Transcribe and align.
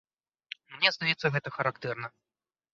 Мне 0.77 0.89
здаецца, 0.97 1.33
гэта 1.37 1.55
характэрна. 1.61 2.13